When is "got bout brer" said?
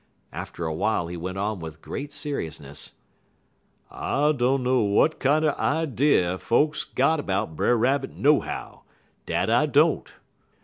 6.83-7.77